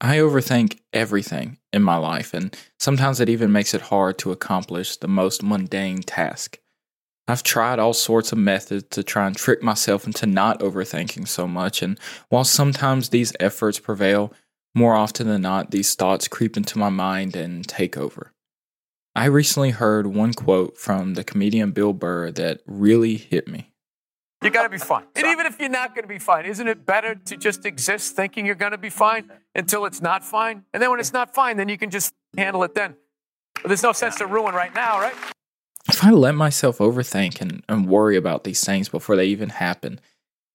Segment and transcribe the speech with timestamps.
[0.00, 4.96] I overthink everything in my life, and sometimes it even makes it hard to accomplish
[4.96, 6.58] the most mundane task.
[7.28, 11.46] I've tried all sorts of methods to try and trick myself into not overthinking so
[11.46, 14.32] much, and while sometimes these efforts prevail,
[14.74, 18.32] more often than not, these thoughts creep into my mind and take over.
[19.14, 23.69] I recently heard one quote from the comedian Bill Burr that really hit me.
[24.42, 25.04] You got to be fine.
[25.16, 28.16] And even if you're not going to be fine, isn't it better to just exist
[28.16, 30.64] thinking you're going to be fine until it's not fine?
[30.72, 32.96] And then when it's not fine, then you can just handle it then.
[33.56, 35.14] But there's no sense to ruin right now, right?
[35.88, 40.00] If I let myself overthink and, and worry about these things before they even happen,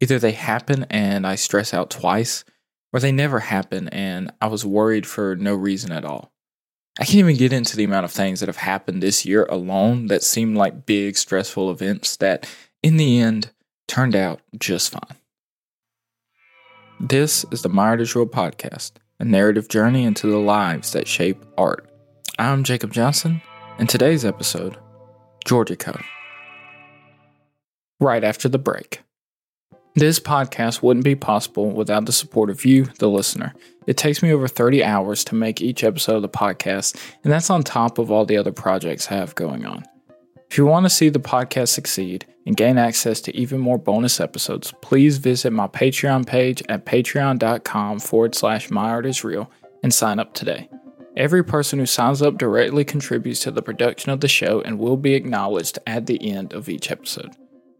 [0.01, 2.43] either they happen and I stress out twice,
[2.91, 6.31] or they never happen and I was worried for no reason at all.
[6.97, 10.07] I can't even get into the amount of things that have happened this year alone
[10.07, 12.49] that seem like big, stressful events that,
[12.81, 13.51] in the end,
[13.87, 15.17] turned out just fine.
[16.99, 21.89] This is the Myartisreal podcast, a narrative journey into the lives that shape art.
[22.39, 23.41] I'm Jacob Johnson,
[23.77, 24.77] and today's episode,
[25.45, 26.01] Giorgiko.
[27.99, 29.01] Right after the break.
[29.95, 33.53] This podcast wouldn't be possible without the support of you, the listener.
[33.87, 37.49] It takes me over 30 hours to make each episode of the podcast, and that's
[37.49, 39.85] on top of all the other projects I have going on.
[40.49, 44.19] If you want to see the podcast succeed and gain access to even more bonus
[44.19, 49.47] episodes, please visit my Patreon page at patreon.com forward slash myartisreal
[49.81, 50.69] and sign up today.
[51.17, 54.97] Every person who signs up directly contributes to the production of the show and will
[54.97, 57.31] be acknowledged at the end of each episode.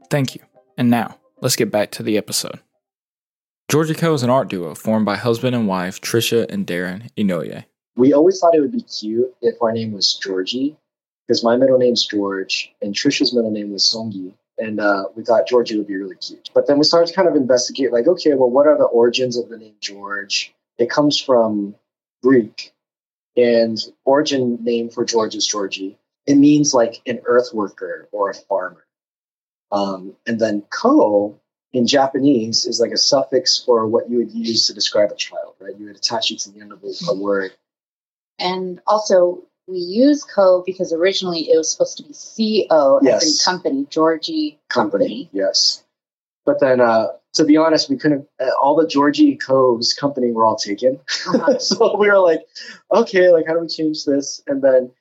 [0.10, 0.42] Thank you.
[0.78, 2.60] And now, let's get back to the episode.
[3.70, 7.66] Giorgiko is an art duo formed by husband and wife Trisha and Darren Inouye.
[7.98, 10.78] We always thought it would be cute if our name was Georgie,
[11.28, 14.34] because my middle name's George and Trisha's middle name was Songi.
[14.58, 16.50] And uh, we thought Georgie would be really cute.
[16.54, 19.38] But then we started to kind of investigate, like, okay, well, what are the origins
[19.38, 20.54] of the name George?
[20.78, 21.76] It comes from
[22.24, 22.74] Greek,
[23.36, 25.98] and origin name for George is Georgie.
[26.26, 28.86] It means like an earth worker or a farmer.
[29.72, 31.40] Um, and then ko
[31.74, 35.56] in Japanese is like a suffix for what you would use to describe a child,
[35.60, 35.78] right?
[35.78, 37.52] You would attach it to the end of a, a word.
[38.40, 42.04] And also, we use co because originally it was supposed to
[42.38, 43.24] be co Yes.
[43.24, 45.30] as in company, Georgie company.
[45.32, 45.84] Yes.
[46.46, 50.46] But then, uh, to be honest, we couldn't, uh, all the Georgie co's company were
[50.46, 51.00] all taken.
[51.28, 51.58] Uh-huh.
[51.60, 52.42] so we were like,
[52.94, 54.42] okay, like, how do we change this?
[54.46, 54.92] And then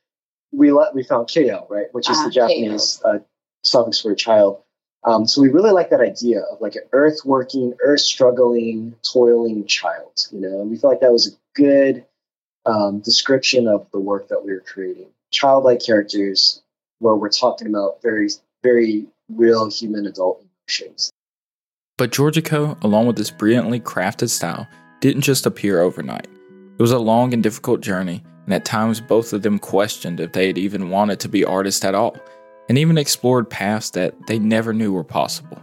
[0.52, 1.86] we let, we found KO, right?
[1.92, 3.18] Which is Ah, the Japanese uh,
[3.62, 4.62] suffix for a child.
[5.04, 9.66] Um, so we really like that idea of like an earth working, earth struggling, toiling
[9.66, 12.06] child, you know, and we felt like that was a good
[12.66, 15.06] um, description of the work that we were creating.
[15.30, 16.62] Childlike characters
[16.98, 18.28] where we're talking about very,
[18.62, 21.10] very real human adult emotions.
[21.96, 24.66] But Giorgiko, along with this brilliantly crafted style,
[25.00, 26.26] didn't just appear overnight.
[26.78, 30.32] It was a long and difficult journey, and at times both of them questioned if
[30.32, 32.16] they had even wanted to be artists at all,
[32.68, 35.62] and even explored paths that they never knew were possible.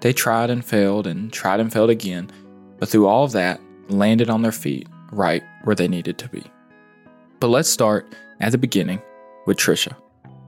[0.00, 2.30] They tried and failed and tried and failed again,
[2.78, 6.44] but through all of that, landed on their feet right where they needed to be.
[7.40, 9.00] But let's start at the beginning
[9.46, 9.94] with Trisha.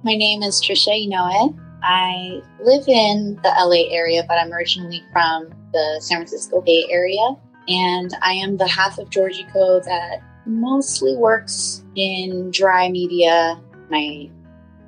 [0.03, 1.59] My name is Trisha Inouye.
[1.83, 7.37] I live in the LA area, but I'm originally from the San Francisco Bay Area.
[7.69, 13.61] And I am the half of Giorgiko that mostly works in dry media.
[13.93, 14.31] I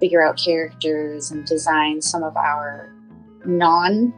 [0.01, 2.93] figure out characters and design some of our
[3.45, 4.13] non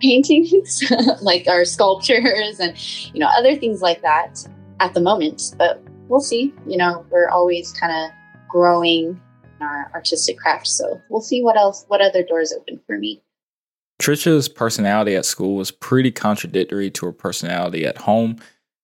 [0.00, 0.82] paintings,
[1.22, 2.76] like our sculptures and,
[3.12, 4.46] you know, other things like that
[4.80, 5.54] at the moment.
[5.58, 6.54] But we'll see.
[6.66, 8.10] You know, we're always kind of
[8.48, 9.20] growing
[9.60, 10.66] our artistic craft.
[10.66, 13.22] So we'll see what else, what other doors open for me.
[14.00, 18.36] Trisha's personality at school was pretty contradictory to her personality at home.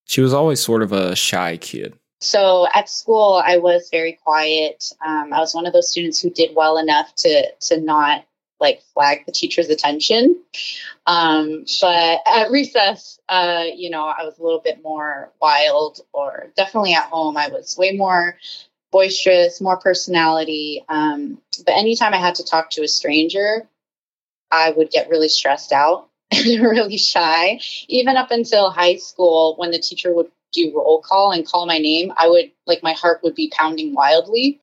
[0.05, 1.97] She was always sort of a shy kid.
[2.21, 4.93] So at school, I was very quiet.
[5.05, 8.25] Um, I was one of those students who did well enough to to not
[8.61, 10.43] like flag the teacher's attention.
[11.07, 16.53] Um, but at recess, uh, you know, I was a little bit more wild, or
[16.57, 18.37] definitely at home, I was way more
[18.91, 20.85] boisterous, more personality.
[20.89, 23.69] Um, but anytime I had to talk to a stranger,
[24.51, 27.61] I would get really stressed out and really shy.
[27.89, 31.79] Even up until high school, when the teacher would do roll call and call my
[31.79, 34.61] name, I would like my heart would be pounding wildly.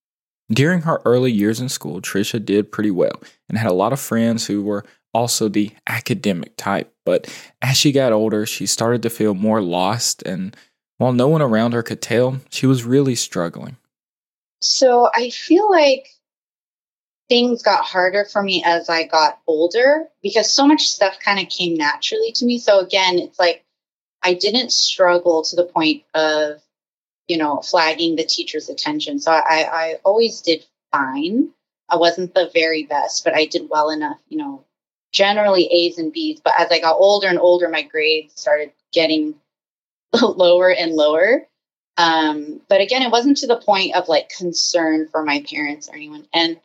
[0.49, 3.99] During her early years in school, Trisha did pretty well and had a lot of
[3.99, 6.93] friends who were also the academic type.
[7.05, 7.27] But
[7.61, 10.55] as she got older, she started to feel more lost, and
[10.97, 13.77] while no one around her could tell, she was really struggling.
[14.61, 16.07] So I feel like
[17.29, 21.49] things got harder for me as I got older because so much stuff kind of
[21.49, 22.57] came naturally to me.
[22.57, 23.65] So again, it's like
[24.23, 26.61] I didn't struggle to the point of
[27.27, 29.19] you know, flagging the teacher's attention.
[29.19, 31.49] So I, I always did fine.
[31.89, 34.63] I wasn't the very best, but I did well enough, you know,
[35.11, 36.39] generally A's and B's.
[36.41, 39.35] But as I got older and older, my grades started getting
[40.21, 41.47] lower and lower.
[41.97, 45.95] Um, but again, it wasn't to the point of like concern for my parents or
[45.95, 46.27] anyone.
[46.33, 46.59] And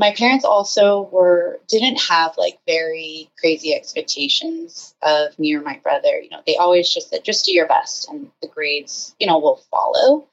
[0.00, 6.18] my parents also were didn't have like very crazy expectations of me or my brother.
[6.18, 9.38] You know, they always just said, just do your best and the grades, you know,
[9.38, 10.26] will follow.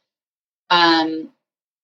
[0.69, 1.31] Um,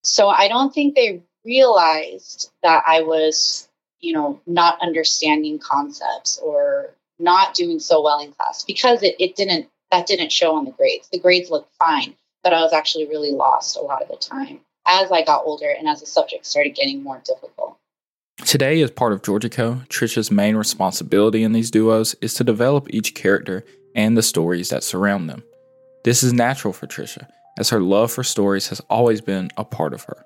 [0.02, 3.68] so I don't think they realized that I was,
[4.00, 9.36] you know, not understanding concepts or not doing so well in class because it, it
[9.36, 11.10] didn't that didn't show on the grades.
[11.10, 12.16] The grades looked fine,
[12.46, 15.70] but I was actually really lost a lot of the time as I got older
[15.70, 17.78] and as the subject started getting more difficult.
[18.46, 23.14] Today, as part of Giorgiko, Trisha's main responsibility in these duos is to develop each
[23.14, 23.64] character
[23.96, 25.44] and the stories that surround them.
[26.04, 27.28] This is natural for Trisha,
[27.58, 30.26] as her love for stories has always been a part of her.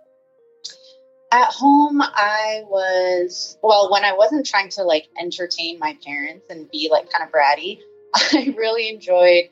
[1.31, 6.71] At home, I was, well, when I wasn't trying to like entertain my parents and
[6.71, 7.79] be like kind of bratty,
[8.15, 9.49] I really enjoyed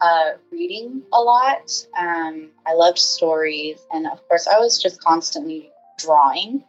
[0.00, 1.72] uh, reading a lot.
[1.98, 3.78] Um, I loved stories.
[3.92, 6.64] And of course, I was just constantly drawing.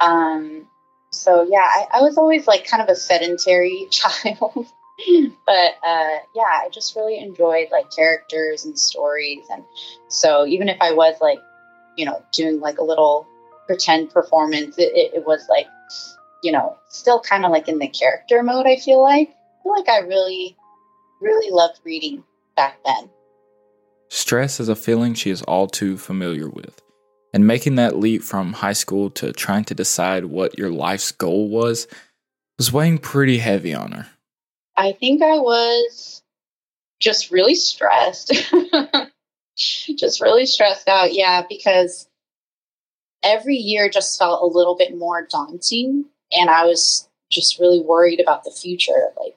[0.00, 0.66] Um,
[1.10, 4.66] so, yeah, I, I, was always like kind of a sedentary child.
[5.46, 9.44] but uh, yeah, I just really enjoyed like characters and stories.
[9.50, 9.64] And
[10.08, 11.38] so, even if I was like,
[11.96, 13.26] you know, doing like a little
[13.66, 15.66] pretend performance, it, it, it was like,
[16.42, 19.30] you know, still kind of like in the character mode, I feel like.
[19.30, 20.56] I feel like I really,
[21.20, 22.22] really loved reading
[22.56, 23.10] back then.
[24.08, 26.80] Stress is a feeling she is all too familiar with.
[27.32, 31.48] And making that leap from high school to trying to decide what your life's goal
[31.48, 31.86] was
[32.56, 34.06] was weighing pretty heavy on her.
[34.76, 36.22] I think I was
[37.00, 38.32] just really stressed.
[39.56, 42.08] just really stressed out, yeah, because
[43.22, 46.06] every year just felt a little bit more daunting.
[46.32, 49.12] And I was just really worried about the future.
[49.18, 49.36] Like,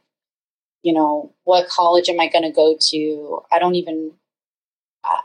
[0.84, 3.42] you know, what college am I going to go to?
[3.52, 4.14] I don't even,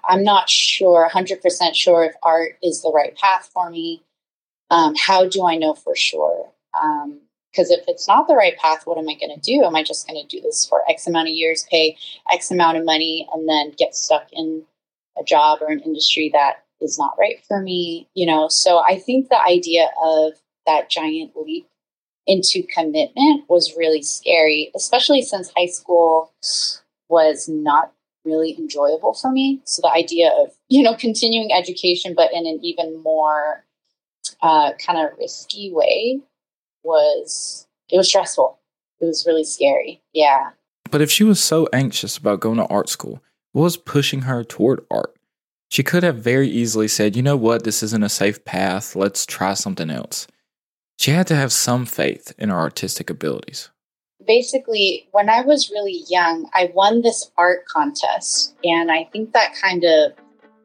[0.08, 4.02] I'm not sure, 100% sure if art is the right path for me.
[4.70, 6.50] Um, how do I know for sure?
[6.72, 9.64] Because um, if it's not the right path, what am I going to do?
[9.64, 11.96] Am I just going to do this for X amount of years, pay
[12.32, 14.64] X amount of money, and then get stuck in
[15.18, 18.08] a job or an industry that is not right for me?
[18.14, 20.32] You know, so I think the idea of
[20.66, 21.68] that giant leap
[22.26, 26.32] into commitment was really scary, especially since high school
[27.08, 27.92] was not
[28.24, 29.60] really enjoyable for me.
[29.64, 33.64] So the idea of, you know, continuing education, but in an even more
[34.42, 36.20] uh, kind of risky way
[36.82, 38.58] was, it was stressful.
[39.00, 40.00] It was really scary.
[40.12, 40.50] Yeah.
[40.90, 43.22] But if she was so anxious about going to art school,
[43.52, 45.14] what was pushing her toward art?
[45.68, 48.94] She could have very easily said, you know what, this isn't a safe path.
[48.94, 50.26] Let's try something else.
[50.98, 53.70] She had to have some faith in her artistic abilities.
[54.26, 58.54] Basically, when I was really young, I won this art contest.
[58.64, 60.12] And I think that kind of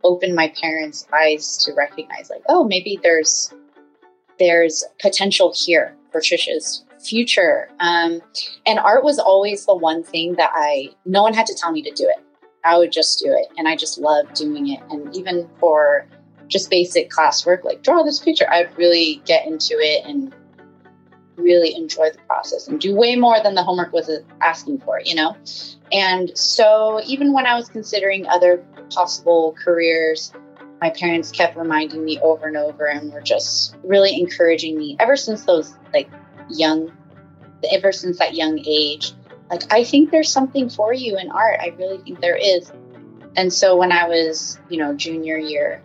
[0.04, 3.54] opened my parents' eyes to recognize, like, oh, maybe there's
[4.38, 7.70] there's potential here for Trisha's future.
[7.80, 8.22] Um,
[8.66, 11.81] and art was always the one thing that I, no one had to tell me
[11.84, 12.24] to do it.
[12.64, 13.48] I would just do it.
[13.58, 14.80] And I just loved doing it.
[14.90, 16.08] And even for
[16.49, 20.33] just basic classwork, like draw this picture, I'd really get into it and
[21.37, 24.99] really enjoy the process and do way more than the homework was uh, asking for,
[24.99, 25.35] you know?
[25.91, 28.63] And so even when I was considering other
[28.94, 30.33] possible careers,
[30.81, 35.15] my parents kept reminding me over and over and were just really encouraging me ever
[35.15, 36.09] since those like
[36.49, 36.91] young
[37.71, 39.13] ever since that young age.
[39.49, 41.59] Like i think there's something for you in art.
[41.59, 42.71] I really think there is.
[43.35, 45.81] And so when i was you know junior year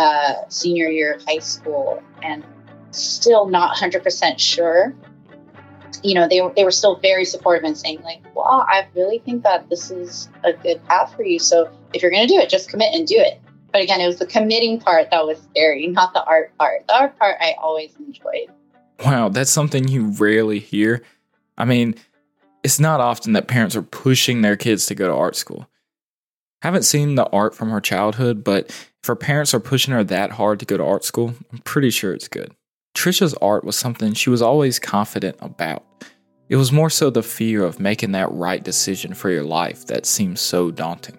[0.00, 2.42] uh, senior year of high school and
[2.90, 4.94] still not 100% sure.
[6.02, 9.42] You know they, they were still very supportive and saying like well i really think
[9.42, 11.38] that this is a good path for you.
[11.38, 13.38] So if you're going to do it just commit and do it.
[13.72, 16.86] But again it was the committing part that was scary not the art part.
[16.86, 18.48] The art part i always enjoyed.
[19.04, 21.02] Wow that's something you rarely hear.
[21.58, 21.96] I mean
[22.62, 25.68] it's not often that parents are pushing their kids to go to art school.
[26.62, 28.70] Haven't seen the art from her childhood, but
[29.02, 31.90] if her parents are pushing her that hard to go to art school, I'm pretty
[31.90, 32.54] sure it's good.
[32.94, 35.84] Trisha's art was something she was always confident about.
[36.50, 40.04] It was more so the fear of making that right decision for your life that
[40.04, 41.16] seems so daunting.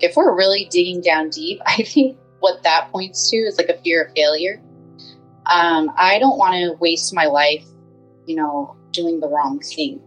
[0.00, 3.78] If we're really digging down deep, I think what that points to is like a
[3.82, 4.60] fear of failure.
[5.46, 7.64] Um, I don't want to waste my life,
[8.26, 10.00] you know, doing the wrong thing.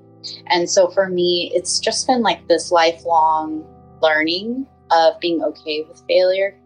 [0.48, 3.64] And so for me, it's just been like this lifelong
[4.02, 6.58] learning of being okay with failure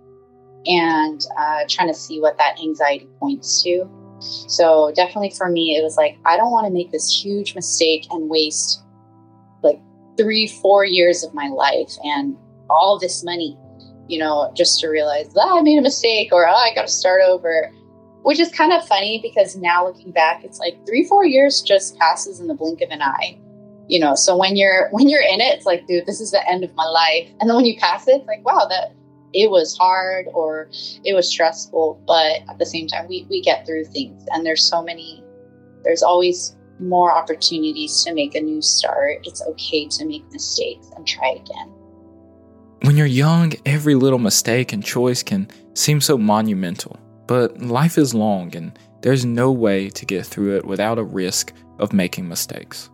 [0.66, 3.88] and uh, trying to see what that anxiety points to.
[4.20, 8.06] So, definitely for me, it was like, I don't want to make this huge mistake
[8.12, 8.84] and waste
[9.63, 9.80] like
[10.18, 12.36] three, four years of my life and
[12.70, 13.58] all this money,
[14.08, 16.94] you know, just to realize that I made a mistake or oh, I got to
[16.94, 17.72] start over.
[18.22, 21.98] Which is kind of funny because now looking back, it's like three, four years just
[21.98, 23.39] passes in the blink of an eye
[23.89, 26.48] you know so when you're when you're in it it's like dude this is the
[26.48, 28.94] end of my life and then when you pass it it's like wow that
[29.34, 30.70] it was hard or
[31.04, 34.64] it was stressful but at the same time we, we get through things and there's
[34.64, 35.24] so many
[35.84, 39.20] there's always more opportunities to make a new start.
[39.24, 41.74] It's okay to make mistakes and try again.
[42.84, 48.14] When you're young every little mistake and choice can seem so monumental but life is
[48.14, 52.90] long and there's no way to get through it without a risk of making mistakes.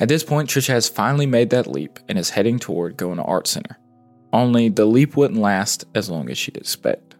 [0.00, 3.22] At this point, Trisha has finally made that leap and is heading toward going to
[3.22, 3.78] Art Center.
[4.32, 7.14] Only the leap wouldn't last as long as she'd expect.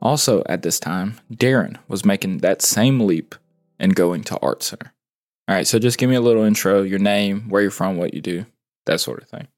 [0.00, 3.34] Also, at this time, Darren was making that same leap
[3.78, 4.92] and going to Art Center.
[5.48, 8.14] All right, so just give me a little intro, your name, where you're from, what
[8.14, 8.44] you do,
[8.86, 9.48] that sort of thing.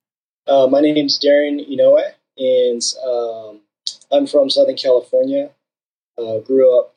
[0.46, 3.60] Uh, my name's Darren Inouye, and um,
[4.12, 5.50] I'm from Southern California.
[6.16, 6.94] Uh, grew up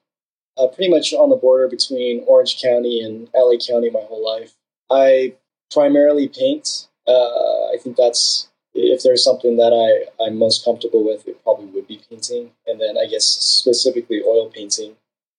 [0.58, 4.54] uh, pretty much on the border between Orange County and LA County my whole life.
[4.90, 5.34] I
[5.72, 6.88] primarily paint.
[7.08, 11.68] Uh, I think that's if there's something that I, I'm most comfortable with, it probably
[11.68, 12.51] would be painting.
[12.68, 14.96] And then I guess specifically oil painting.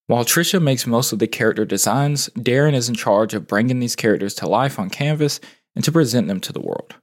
[0.06, 3.96] While Trisha makes most of the character designs, Darren is in charge of bringing these
[3.96, 5.40] characters to life on canvas
[5.74, 6.94] and to present them to the world.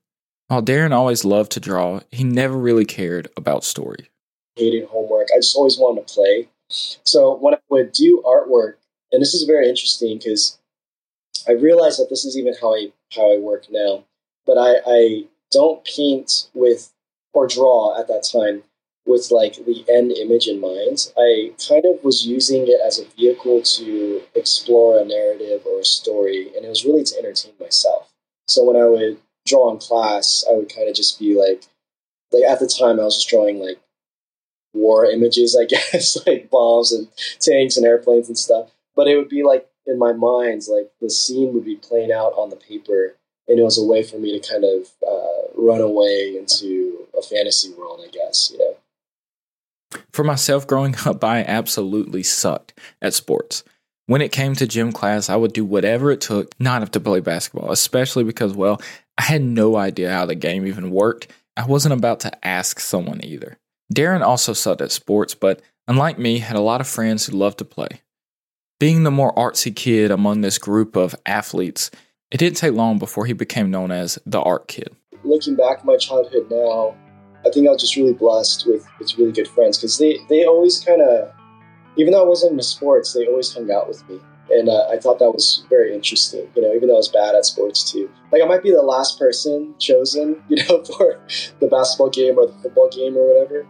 [0.48, 4.10] While Darren always loved to draw, he never really cared about story.
[4.56, 5.30] Hated homework.
[5.34, 6.50] I just always wanted to play.
[6.70, 8.76] So when I would do artwork,
[9.12, 10.60] and this is very interesting because
[11.48, 14.04] I realize that this is even how I how I work now.
[14.46, 16.91] But I, I don't paint with
[17.34, 18.63] or draw at that time
[19.05, 21.12] with like the end image in mind.
[21.17, 25.86] I kind of was using it as a vehicle to explore a narrative or a
[25.86, 28.12] story, and it was really to entertain myself.
[28.48, 31.63] So when I would draw in class, I would kind of just be like,
[32.31, 33.79] like at the time I was just drawing like
[34.74, 37.08] war images, I guess, like bombs and
[37.39, 38.72] tanks and airplanes and stuff.
[38.96, 42.34] But it would be like in my mind, like the scene would be playing out
[42.38, 43.15] on the paper,
[43.48, 45.31] and it was a way for me to kind of uh,
[45.62, 48.51] run away into a fantasy world, I guess.
[48.51, 50.00] You know.
[50.12, 53.63] For myself, growing up, I absolutely sucked at sports.
[54.08, 57.20] When it came to gym class, I would do whatever it took not to play
[57.20, 58.82] basketball, especially because, well,
[59.18, 61.27] I had no idea how the game even worked.
[61.56, 63.58] I wasn't about to ask someone either.
[63.94, 67.60] Darren also sucked at sports, but unlike me, had a lot of friends who loved
[67.60, 68.01] to play.
[68.80, 71.91] Being the more artsy kid among this group of athletes,
[72.32, 74.96] it didn't take long before he became known as the art kid.
[75.24, 76.96] Looking back at my childhood now,
[77.46, 80.46] I think I was just really blessed with, with really good friends because they, they
[80.46, 81.32] always kind of,
[81.98, 84.20] even though I wasn't into sports, they always hung out with me.
[84.50, 87.36] And uh, I thought that was very interesting, you know, even though I was bad
[87.36, 88.10] at sports too.
[88.32, 91.20] Like, I might be the last person chosen, you know, for
[91.60, 93.68] the basketball game or the football game or whatever,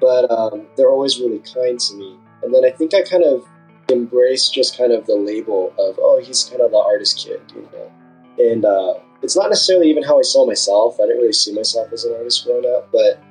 [0.00, 2.16] but um, they're always really kind to me.
[2.42, 3.44] And then I think I kind of
[3.90, 7.68] embraced just kind of the label of oh he's kind of the artist kid you
[7.72, 7.90] know
[8.38, 10.98] and uh, it's not necessarily even how i saw myself.
[11.00, 13.22] I didn't really see myself as an artist growing up but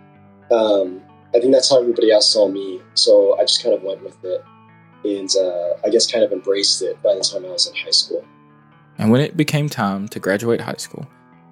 [0.56, 1.02] um,
[1.36, 2.82] i think that's how everybody else saw me.
[2.94, 4.44] So i just kind of went with it
[5.06, 7.92] and uh, i guess kind of embraced it by the time i was in high
[7.92, 8.26] school.
[8.98, 11.08] And when it became time to graduate high school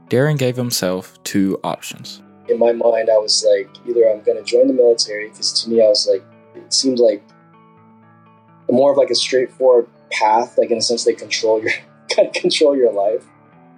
[0.10, 2.22] darren gave himself two options.
[2.50, 5.70] In my mind i was like either i'm going to join the military because to
[5.70, 6.24] me i was like
[6.56, 7.24] it seemed like
[8.70, 10.58] more of like a straightforward path.
[10.58, 11.72] Like in a sense, they control your
[12.16, 13.26] kind of control your life,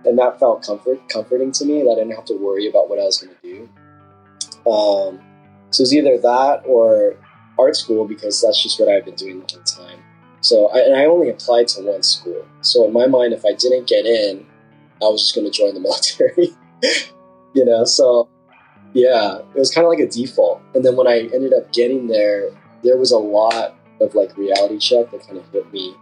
[0.06, 1.84] and that felt comfort comforting to me.
[1.84, 3.70] That I didn't have to worry about what I was going to do.
[4.70, 5.20] Um,
[5.72, 7.18] so it was either that or
[7.58, 10.00] art school because that's just what I've been doing the whole time.
[10.41, 12.46] So I, and I only applied to one school.
[12.62, 14.46] So in my mind, if I didn't get in,
[15.01, 16.56] I was just going to join the military.
[17.53, 18.29] you know, so
[18.94, 20.62] yeah, it was kind of like a default.
[20.74, 22.50] And then when I ended up getting there,
[22.84, 25.96] there was a lot of like reality check that kind of hit me,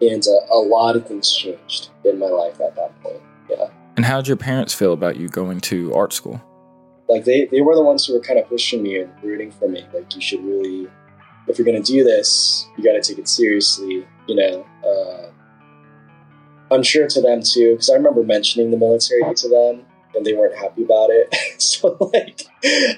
[0.00, 3.20] and uh, a lot of things changed in my life at that point.
[3.50, 3.70] Yeah.
[3.96, 6.42] And how did your parents feel about you going to art school?
[7.08, 9.68] Like they, they were the ones who were kind of pushing me and rooting for
[9.68, 9.86] me.
[9.94, 10.88] Like you should really,
[11.46, 14.06] if you're going to do this, you got to take it seriously.
[14.26, 14.66] You know.
[14.86, 15.30] Uh,
[16.70, 20.32] I'm sure to them too, because I remember mentioning the military to them, and they
[20.32, 21.34] weren't happy about it.
[21.60, 22.42] so like,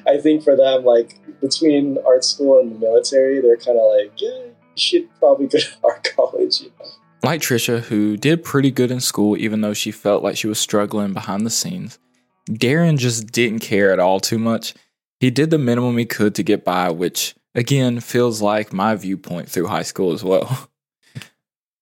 [0.07, 4.13] I think for them, like between art school and the military, they're kind of like,
[4.21, 6.61] yeah, should probably go to art college.
[6.61, 6.87] You know?
[7.23, 10.59] Like Trisha, who did pretty good in school, even though she felt like she was
[10.59, 11.99] struggling behind the scenes,
[12.49, 14.75] Darren just didn't care at all too much.
[15.21, 19.49] He did the minimum he could to get by, which again feels like my viewpoint
[19.49, 20.69] through high school as well.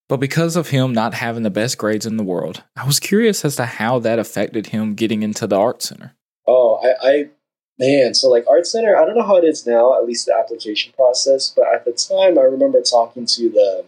[0.09, 3.45] But because of him not having the best grades in the world, I was curious
[3.45, 6.15] as to how that affected him getting into the art center.
[6.47, 7.31] Oh, I, I
[7.79, 10.35] man, so like art center, I don't know how it is now, at least the
[10.35, 13.85] application process, but at the time I remember talking to the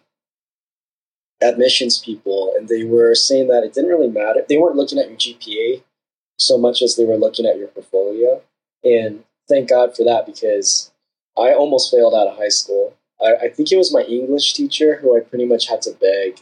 [1.40, 4.45] admissions people and they were saying that it didn't really matter.
[4.49, 5.83] They weren't looking at your GPA
[6.38, 8.42] so much as they were looking at your portfolio.
[8.85, 10.90] And thank God for that because
[11.37, 12.97] I almost failed out of high school.
[13.21, 16.40] I, I think it was my English teacher who I pretty much had to beg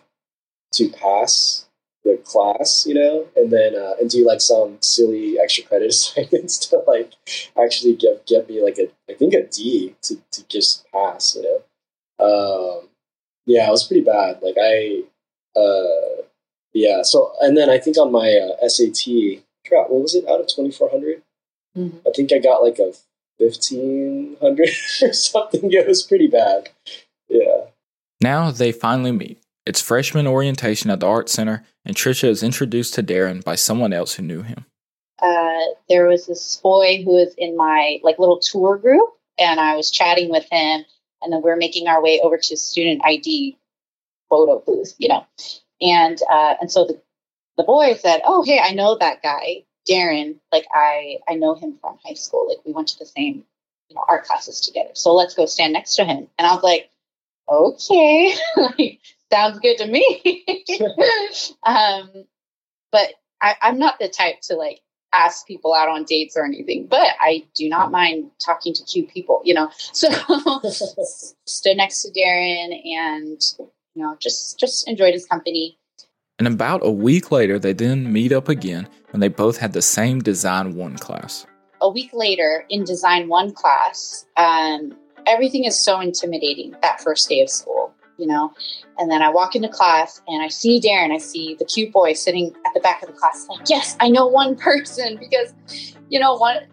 [0.72, 1.65] to pass
[2.06, 6.58] the class, you know, and then uh, and do like some silly extra credit assignments
[6.58, 7.12] to like
[7.60, 11.42] actually get get me like a I think a D to to just pass, you
[11.42, 11.62] know.
[12.18, 12.88] Um,
[13.44, 14.40] yeah, it was pretty bad.
[14.40, 15.02] Like I,
[15.58, 16.22] uh,
[16.72, 17.02] yeah.
[17.02, 20.40] So and then I think on my uh, SAT, I forgot what was it out
[20.40, 21.22] of twenty four hundred.
[21.76, 21.98] Mm-hmm.
[22.06, 22.92] I think I got like a
[23.38, 24.68] 1500
[25.02, 25.70] or something.
[25.70, 26.70] It was pretty bad.
[27.28, 27.66] Yeah.
[28.22, 29.38] Now they finally meet.
[29.66, 33.92] It's freshman orientation at the Art Center, and Trisha is introduced to Darren by someone
[33.92, 34.64] else who knew him.
[35.20, 39.74] Uh, there was this boy who was in my like little tour group, and I
[39.74, 40.84] was chatting with him,
[41.20, 43.58] and then we are making our way over to student ID
[44.30, 45.26] photo booth, you know,
[45.80, 47.00] and uh, and so the
[47.56, 49.64] the boy said, "Oh, hey, I know that guy.
[49.90, 52.46] Darren, like I I know him from high school.
[52.48, 53.44] Like we went to the same
[53.88, 54.90] you know art classes together.
[54.94, 56.28] So let's go stand next to him.
[56.38, 56.90] And I was like,
[57.48, 58.34] okay,
[59.32, 60.44] sounds good to me.
[61.66, 62.10] um,
[62.92, 64.80] but I, I'm not the type to like
[65.12, 69.08] ask people out on dates or anything, but I do not mind talking to cute
[69.08, 69.70] people, you know.
[69.92, 70.08] So
[71.46, 73.40] stood next to Darren and
[73.94, 75.78] you know just just enjoyed his company.
[76.38, 79.80] And about a week later, they then meet up again when they both had the
[79.80, 81.46] same Design 1 class.
[81.80, 84.94] A week later, in Design 1 class, um,
[85.26, 88.52] everything is so intimidating that first day of school, you know?
[88.98, 92.12] And then I walk into class and I see Darren, I see the cute boy
[92.14, 95.54] sitting at the back of the class, like, yes, I know one person because,
[96.08, 96.66] you know, one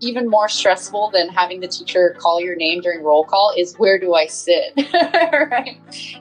[0.00, 3.98] even more stressful than having the teacher call your name during roll call is where
[3.98, 4.74] do I sit?
[4.92, 5.80] right?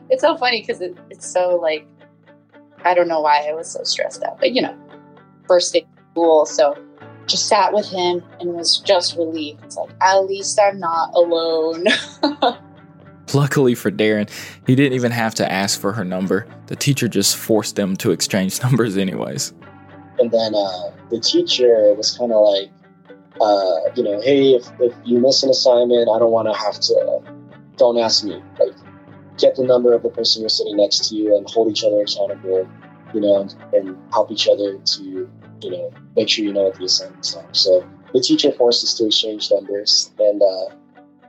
[0.10, 1.86] It's so funny because it, it's so like
[2.86, 4.78] I don't know why I was so stressed out, but you know,
[5.46, 5.86] first day
[6.16, 6.46] school.
[6.46, 6.78] So
[7.28, 9.64] just sat with him and was just relieved.
[9.66, 11.86] It's like, at least I'm not alone.
[13.34, 14.30] Luckily for Darren,
[14.68, 16.48] he didn't even have to ask for her number.
[16.68, 19.54] The teacher just forced them to exchange numbers, anyways.
[20.20, 22.72] And then uh, the teacher was kind of like,
[23.42, 26.80] uh, you know, hey, if, if you miss an assignment, I don't want to have
[26.80, 27.22] to,
[27.78, 28.42] don't ask me.
[28.60, 28.74] Like,
[29.38, 32.02] get the number of the person you're sitting next to you and hold each other
[32.02, 32.68] accountable,
[33.14, 35.04] you know, and, and help each other to,
[35.62, 37.48] you know, make sure you know what the assignments are.
[37.52, 40.12] So the teacher forced us to exchange numbers.
[40.20, 40.76] And uh,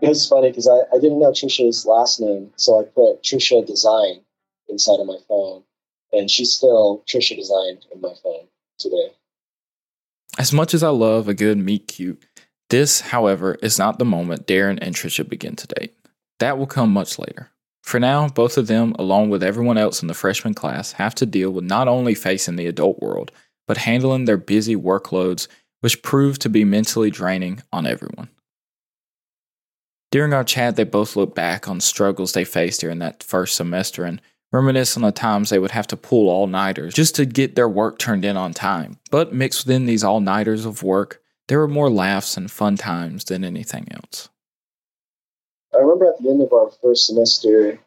[0.02, 2.50] it was funny because I, I didn't know Trisha's last name.
[2.56, 4.20] So I put Trisha Design
[4.68, 5.62] inside of my phone.
[6.12, 8.46] And she's still Trisha Design in my phone
[8.78, 9.12] today.
[10.38, 12.22] As much as I love a good meet cute,
[12.68, 15.94] this, however, is not the moment Darren and Trisha begin to date.
[16.40, 17.50] That will come much later.
[17.82, 21.26] For now, both of them, along with everyone else in the freshman class, have to
[21.26, 23.30] deal with not only facing the adult world,
[23.68, 25.46] but handling their busy workloads,
[25.80, 28.28] which prove to be mentally draining on everyone.
[30.16, 34.02] During our chat, they both look back on struggles they faced during that first semester
[34.04, 37.54] and reminisce on the times they would have to pull all nighters just to get
[37.54, 38.98] their work turned in on time.
[39.10, 43.26] But mixed within these all nighters of work, there were more laughs and fun times
[43.26, 44.30] than anything else.
[45.74, 47.78] I remember at the end of our first semester,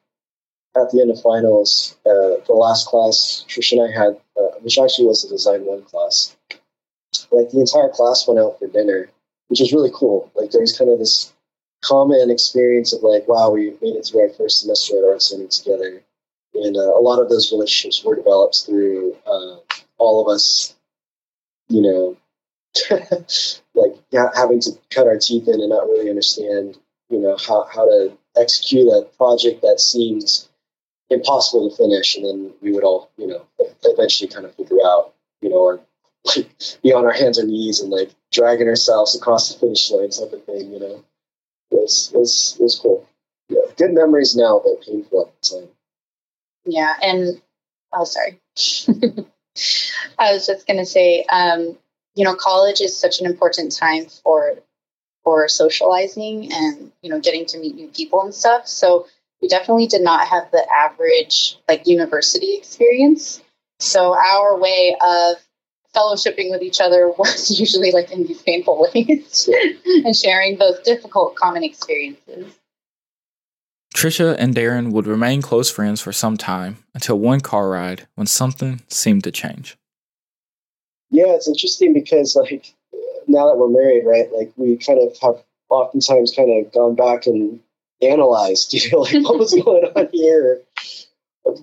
[0.75, 4.77] at the end of finals, uh, the last class Trisha and I had, uh, which
[4.77, 6.37] actually was a design one class,
[7.31, 9.09] like the entire class went out for dinner,
[9.47, 10.31] which was really cool.
[10.35, 11.33] Like there was kind of this
[11.81, 15.47] common experience of like, wow, we made it through our first semester at Art Center
[15.47, 16.01] together.
[16.55, 19.57] And uh, a lot of those relationships were developed through uh,
[19.97, 20.75] all of us,
[21.67, 22.17] you know,
[23.75, 23.95] like
[24.35, 26.77] having to cut our teeth in and not really understand
[27.09, 30.49] you know how, how to execute a project that seems
[31.09, 33.45] impossible to finish and then we would all you know
[33.83, 35.79] eventually kind of figure out you know or
[36.25, 36.47] like
[36.83, 40.31] be on our hands and knees and like dragging ourselves across the finish line type
[40.31, 41.03] of thing you know
[41.89, 43.07] was was, was cool.
[43.49, 43.61] Yeah.
[43.77, 45.69] Good memories now but painful at the time.
[46.65, 47.41] Yeah and
[47.93, 48.39] oh sorry.
[50.19, 51.77] I was just to say um
[52.15, 54.59] you know college is such an important time for
[55.23, 58.67] for socializing and you know getting to meet new people and stuff.
[58.67, 59.07] So
[59.41, 63.41] we definitely did not have the average like university experience.
[63.79, 65.37] So our way of
[65.95, 69.49] fellowshipping with each other was usually like in these painful ways
[69.85, 72.55] and sharing those difficult common experiences.
[73.95, 78.27] Trisha and Darren would remain close friends for some time until one car ride when
[78.27, 79.77] something seemed to change.
[81.09, 82.73] Yeah, it's interesting because like
[83.27, 84.29] now that we're married, right?
[84.31, 87.59] Like we kind of have oftentimes kind of gone back and
[88.01, 90.61] analyzed, you know, like what was going on here?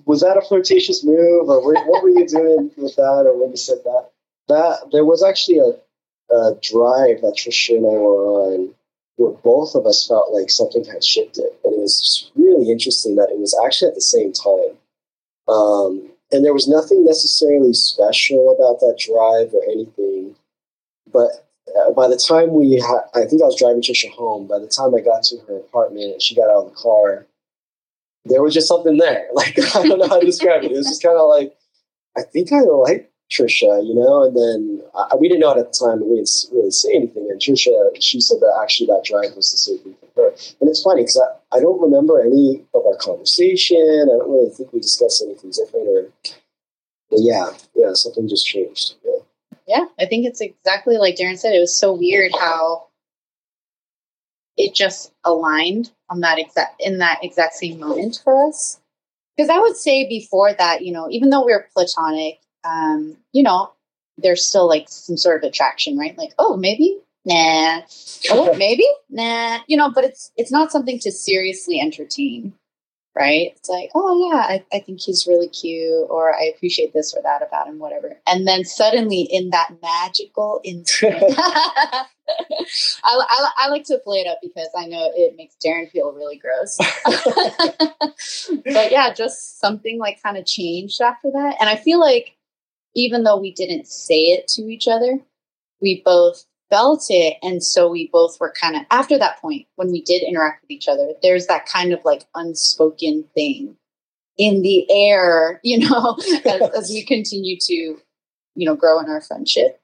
[0.05, 3.57] Was that a flirtatious move, or what were you doing with that, or when you
[3.57, 4.09] said that?
[4.47, 8.73] That there was actually a, a drive that Trisha and I were on
[9.17, 11.49] where both of us felt like something had shifted.
[11.63, 14.77] And it was just really interesting that it was actually at the same time.
[15.47, 20.35] Um, and there was nothing necessarily special about that drive or anything.
[21.11, 24.47] But uh, by the time we, ha- I think I was driving Trisha home.
[24.47, 27.25] By the time I got to her apartment and she got out of the car,
[28.25, 29.27] there was just something there.
[29.33, 30.71] Like I don't know how to describe it.
[30.71, 31.55] It was just kind of like,
[32.15, 35.73] I think I like Trisha, you know, and then uh, we didn't know it at
[35.73, 37.27] the time, we didn't really say anything.
[37.29, 40.29] And Trisha, she said that actually that drive was the same thing for her.
[40.61, 43.77] And it's funny because I, I don't remember any of our conversation.
[43.77, 45.87] I don't really think we discussed anything different.
[45.87, 46.11] Or,
[47.11, 48.95] yeah, yeah, something just changed.
[49.03, 49.19] Yeah.
[49.67, 51.53] yeah, I think it's exactly like Darren said.
[51.53, 52.87] It was so weird how
[54.55, 58.79] it just aligned on that exact in that exact same moment for us.
[59.35, 63.43] Because I would say before that, you know, even though we were platonic, um, you
[63.43, 63.71] know,
[64.17, 66.17] there's still like some sort of attraction, right?
[66.17, 67.81] Like, oh, maybe, nah,
[68.31, 72.53] oh, maybe, nah, you know, but it's it's not something to seriously entertain,
[73.15, 73.53] right?
[73.55, 77.21] It's like, oh yeah, I, I think he's really cute, or I appreciate this or
[77.21, 78.17] that about him, whatever.
[78.27, 82.05] And then suddenly, in that magical instant, I,
[83.03, 86.37] I, I like to play it up because I know it makes Darren feel really
[86.37, 86.77] gross.
[88.65, 92.36] but yeah, just something like kind of changed after that, and I feel like
[92.97, 95.19] even though we didn't say it to each other,
[95.79, 97.37] we both felt it.
[97.43, 100.71] And so we both were kind of, after that point, when we did interact with
[100.71, 103.77] each other, there's that kind of like unspoken thing
[104.37, 107.73] in the air, you know, as, as we continue to,
[108.55, 109.79] you know, grow in our friendship.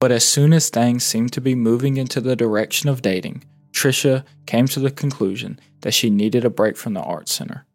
[0.00, 4.24] But as soon as things seemed to be moving into the direction of dating, Trisha
[4.46, 7.66] came to the conclusion that she needed a break from the art center.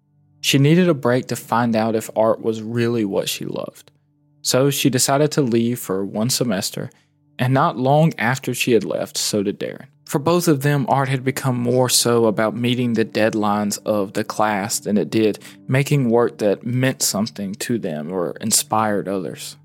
[0.42, 3.92] She needed a break to find out if art was really what she loved.
[4.42, 6.90] So she decided to leave for one semester,
[7.38, 9.88] and not long after she had left, so did Darren.
[10.06, 14.26] For both of them, art had become more so about meeting the deadlines of the
[14.26, 19.56] class than it did making work that meant something to them or inspired others.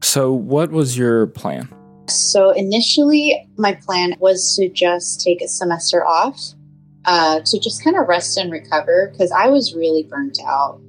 [0.00, 1.68] So, what was your plan?
[2.06, 6.54] So, initially, my plan was to just take a semester off
[7.04, 10.80] uh, to just kind of rest and recover because I was really burnt out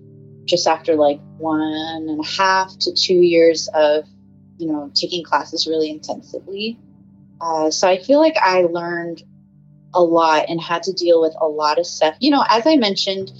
[0.49, 4.05] just after like one and a half to two years of,
[4.57, 6.79] you know, taking classes really intensively.
[7.39, 9.23] Uh, so I feel like I learned
[9.93, 12.15] a lot and had to deal with a lot of stuff.
[12.19, 13.31] You know, as I mentioned,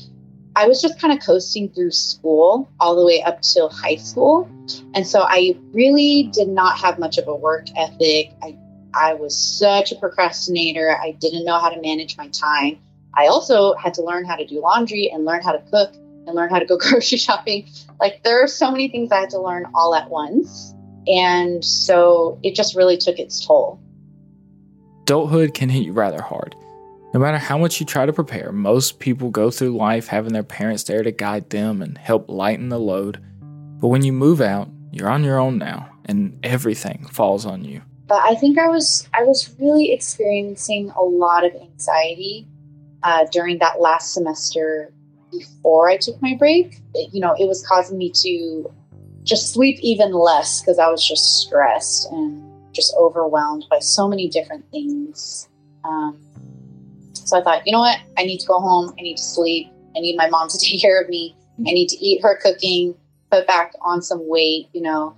[0.55, 4.49] I was just kind of coasting through school all the way up till high school.
[4.93, 8.31] And so I really did not have much of a work ethic.
[8.41, 8.57] I,
[8.93, 10.97] I was such a procrastinator.
[10.99, 12.79] I didn't know how to manage my time.
[13.13, 15.93] I also had to learn how to do laundry and learn how to cook
[16.29, 17.67] and learn how to go grocery shopping.
[17.99, 20.73] Like there are so many things I had to learn all at once.
[21.07, 23.81] And so it just really took its toll.
[25.03, 26.55] Adulthood can hit you rather hard.
[27.13, 30.43] No matter how much you try to prepare, most people go through life having their
[30.43, 33.19] parents there to guide them and help lighten the load.
[33.79, 37.81] But when you move out, you're on your own now, and everything falls on you.
[38.05, 42.47] But I think I was I was really experiencing a lot of anxiety
[43.01, 44.93] uh, during that last semester
[45.31, 46.79] before I took my break.
[46.93, 48.71] It, you know, it was causing me to
[49.23, 54.27] just sleep even less because I was just stressed and just overwhelmed by so many
[54.29, 55.49] different things.
[55.83, 56.19] Um,
[57.13, 57.99] so I thought, you know what?
[58.17, 58.93] I need to go home.
[58.97, 59.67] I need to sleep.
[59.95, 61.35] I need my mom to take care of me.
[61.59, 62.95] I need to eat her cooking,
[63.31, 65.15] put back on some weight, you know.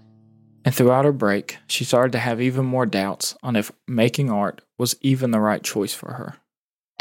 [0.63, 4.61] And throughout her break, she started to have even more doubts on if making art
[4.77, 6.35] was even the right choice for her.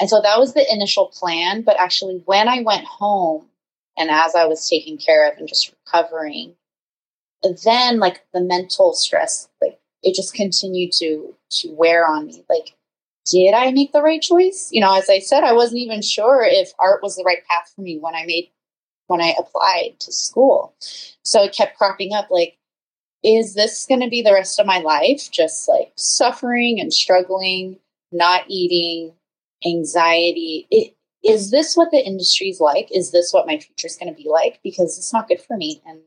[0.00, 1.62] And so that was the initial plan.
[1.62, 3.46] But actually, when I went home
[3.98, 6.54] and as I was taking care of and just recovering,
[7.64, 12.44] then like the mental stress, like it just continued to to wear on me.
[12.48, 12.74] Like,
[13.26, 14.70] did I make the right choice?
[14.72, 17.72] You know, as I said, I wasn't even sure if art was the right path
[17.74, 18.50] for me when I made
[19.06, 20.74] when I applied to school.
[21.24, 22.56] So it kept cropping up like,
[23.24, 25.30] is this going to be the rest of my life?
[25.30, 27.80] Just like suffering and struggling,
[28.12, 29.12] not eating,
[29.64, 30.66] anxiety.
[30.70, 32.88] It, is this what the industry's like?
[32.94, 34.60] Is this what my future is going to be like?
[34.62, 35.82] Because it's not good for me.
[35.86, 36.00] And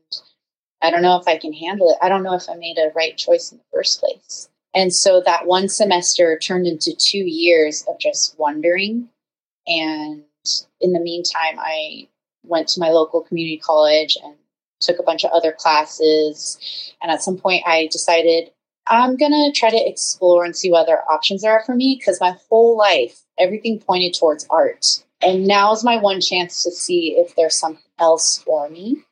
[0.82, 1.98] I don't know if I can handle it.
[2.02, 4.48] I don't know if I made a right choice in the first place.
[4.74, 9.08] And so that one semester turned into two years of just wondering.
[9.66, 10.24] And
[10.80, 12.08] in the meantime, I
[12.42, 14.34] went to my local community college and
[14.80, 16.92] took a bunch of other classes.
[17.00, 18.50] And at some point, I decided
[18.86, 21.96] I'm going to try to explore and see what other options there are for me
[21.98, 25.04] because my whole life, everything pointed towards art.
[25.22, 29.04] And now is my one chance to see if there's something else for me.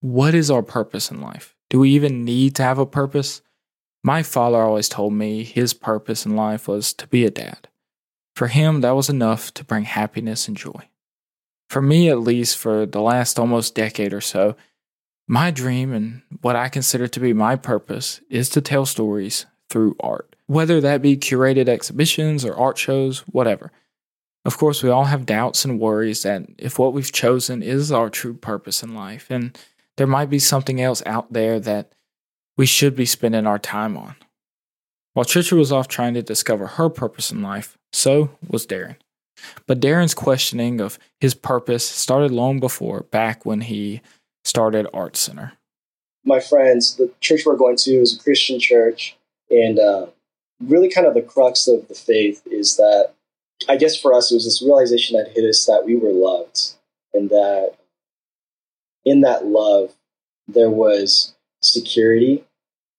[0.00, 1.54] What is our purpose in life?
[1.70, 3.42] Do we even need to have a purpose?
[4.02, 7.68] My father always told me his purpose in life was to be a dad.
[8.34, 10.88] For him, that was enough to bring happiness and joy.
[11.68, 14.56] For me, at least, for the last almost decade or so,
[15.26, 19.96] my dream and what I consider to be my purpose is to tell stories through
[20.00, 23.70] art, whether that be curated exhibitions or art shows, whatever.
[24.44, 28.08] Of course, we all have doubts and worries that if what we've chosen is our
[28.08, 29.56] true purpose in life, and
[29.98, 31.92] there might be something else out there that
[32.56, 34.16] we should be spending our time on.
[35.12, 38.96] While Trisha was off trying to discover her purpose in life, so was Darren.
[39.66, 44.00] But Darren's questioning of his purpose started long before, back when he
[44.44, 45.52] started Art Center?
[46.24, 49.16] My friends, the church we're going to is a Christian church,
[49.50, 50.06] and uh,
[50.60, 53.12] really kind of the crux of the faith is that
[53.68, 56.74] I guess for us it was this realization that hit us that we were loved,
[57.12, 57.74] and that
[59.04, 59.94] in that love
[60.46, 62.44] there was security,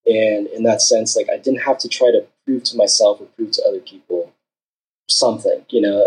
[0.06, 3.26] and in that sense, like I didn't have to try to prove to myself or
[3.26, 4.32] prove to other people
[5.08, 6.06] something, you know.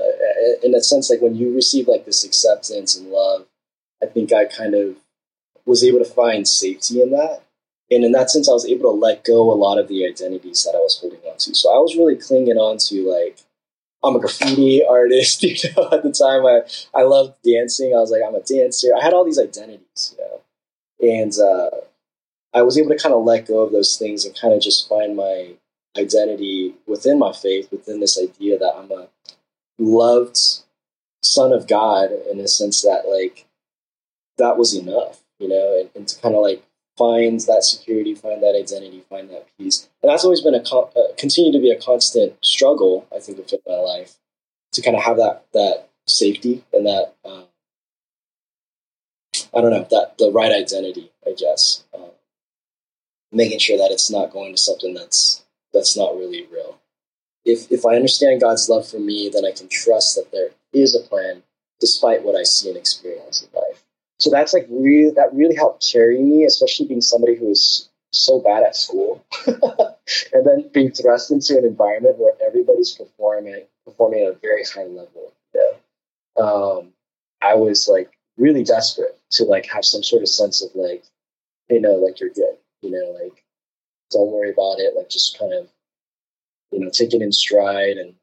[0.63, 3.45] In that sense, like when you receive like this acceptance and love,
[4.01, 4.95] I think I kind of
[5.65, 7.43] was able to find safety in that.
[7.91, 10.63] And in that sense, I was able to let go a lot of the identities
[10.63, 11.53] that I was holding on to.
[11.53, 13.39] So I was really clinging on to like,
[14.03, 16.61] I'm a graffiti artist, you know, at the time I,
[16.97, 17.93] I loved dancing.
[17.93, 18.89] I was like, I'm a dancer.
[18.97, 21.69] I had all these identities, you know, and uh,
[22.53, 24.87] I was able to kind of let go of those things and kind of just
[24.87, 25.53] find my
[25.97, 29.07] identity within my faith, within this idea that I'm a
[29.77, 30.37] loved
[31.21, 33.45] son of God in a sense that like
[34.37, 36.63] that was enough you know, and, and to kind of like
[36.97, 39.89] find that security, find that identity, find that peace.
[40.01, 43.37] And that's always been a con- uh, continue to be a constant struggle, I think,
[43.37, 44.17] within my life
[44.73, 47.43] to kind of have that that safety and that uh,
[49.55, 52.09] I don't know that the right identity, I guess, uh,
[53.31, 56.79] making sure that it's not going to something that's that's not really real.
[57.45, 60.95] If if I understand God's love for me, then I can trust that there is
[60.95, 61.43] a plan,
[61.79, 63.82] despite what I see and experience in life.
[64.23, 68.39] So that's like really that really helped carry me, especially being somebody who was so
[68.39, 74.31] bad at school, and then being thrust into an environment where everybody's performing performing at
[74.31, 75.33] a very high level.
[75.53, 76.41] Yeah.
[76.41, 76.93] Um,
[77.41, 81.03] I was like really desperate to like have some sort of sense of like,
[81.69, 83.43] you know, like you're good, you know, like
[84.09, 85.67] don't worry about it, like just kind of,
[86.71, 88.15] you know, take it in stride and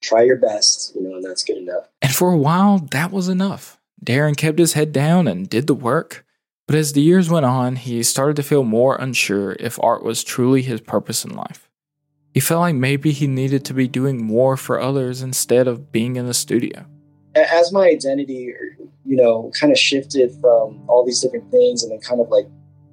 [0.00, 1.88] try your best, you know, and that's good enough.
[2.02, 3.77] And for a while, that was enough.
[4.04, 6.24] Darren kept his head down and did the work.
[6.66, 10.22] But as the years went on, he started to feel more unsure if art was
[10.22, 11.68] truly his purpose in life.
[12.34, 16.16] He felt like maybe he needed to be doing more for others instead of being
[16.16, 16.84] in the studio.
[17.34, 18.52] As my identity,
[19.04, 22.46] you know, kind of shifted from all these different things and then kind of like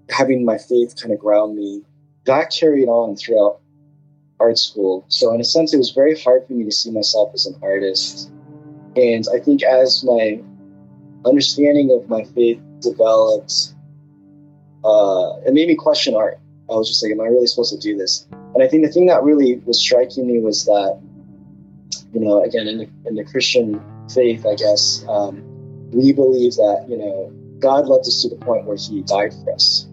[0.10, 1.82] having my faith kind of ground me,
[2.26, 3.60] that carried on throughout
[4.40, 5.06] art school.
[5.10, 7.56] So, in a sense, it was very hard for me to see myself as an
[7.62, 8.32] artist.
[8.96, 10.42] And I think as my
[11.26, 13.74] understanding of my faith developed.
[14.84, 16.40] Uh, it made me question art.
[16.70, 18.28] I was just like, am I really supposed to do this?
[18.54, 21.00] And I think the thing that really was striking me was that,
[22.14, 23.82] you know, again, in the, in the Christian
[24.14, 25.44] faith, I guess, um,
[25.92, 29.54] we believe that, you know, God loved us to the point where he died for
[29.54, 29.88] us.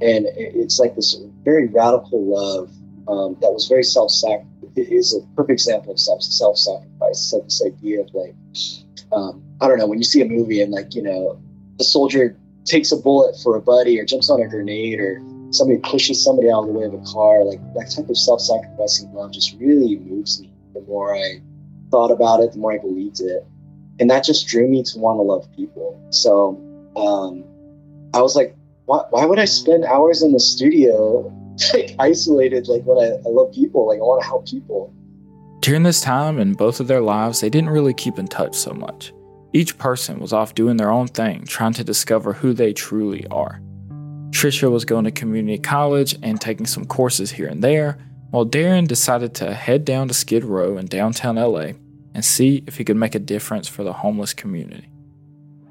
[0.00, 2.70] And it's like this very radical love
[3.06, 4.50] um, that was very self-sacrifice.
[4.76, 7.10] It is a perfect example of self self-sacrifice.
[7.10, 8.34] It's like this idea of like,
[9.12, 11.40] um, I don't know, when you see a movie and like, you know,
[11.78, 15.78] the soldier takes a bullet for a buddy or jumps on a grenade or somebody
[15.78, 19.12] pushes somebody out of the way of a car, like that type of self sacrificing
[19.12, 20.52] love just really moves me.
[20.74, 21.40] The more I
[21.90, 23.46] thought about it, the more I believed it.
[24.00, 26.04] And that just drew me to want to love people.
[26.10, 26.60] So
[26.96, 27.44] um,
[28.12, 31.32] I was like, why, why would I spend hours in the studio,
[31.74, 34.92] like isolated, like when I, I love people, like I want to help people?
[35.60, 38.72] During this time in both of their lives, they didn't really keep in touch so
[38.72, 39.12] much.
[39.54, 43.62] Each person was off doing their own thing, trying to discover who they truly are.
[44.30, 47.96] Trisha was going to community college and taking some courses here and there,
[48.30, 51.74] while Darren decided to head down to Skid Row in downtown LA
[52.14, 54.88] and see if he could make a difference for the homeless community.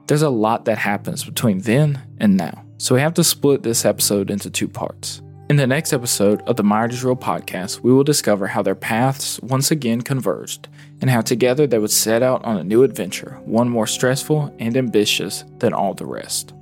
[0.08, 3.84] There's a lot that happens between then and now, so we have to split this
[3.84, 5.22] episode into two parts.
[5.54, 9.70] In the next episode of the Myartisreal podcast, we will discover how their paths once
[9.70, 10.68] again converged
[11.00, 14.76] and how together they would set out on a new adventure, one more stressful and
[14.76, 16.54] ambitious than all the rest.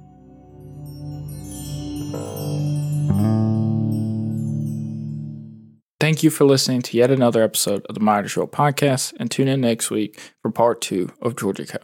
[6.01, 9.61] Thank you for listening to yet another episode of the Myartisreal podcast and tune in
[9.61, 11.77] next week for part two of Giorgiko.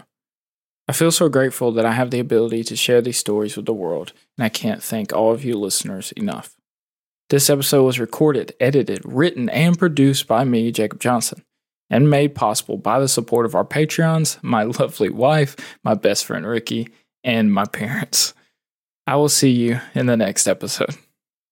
[0.89, 3.72] I feel so grateful that I have the ability to share these stories with the
[3.72, 6.57] world, and I can't thank all of you listeners enough.
[7.30, 11.44] This episode was recorded, edited, written, and produced by me, Jacob Johnson,
[11.90, 16.46] and made possible by the support of our Patreons, my lovely wife, my best friend
[16.46, 16.88] Ricky,
[17.26, 18.34] and my parents.
[19.06, 20.96] I will see you in the next episode.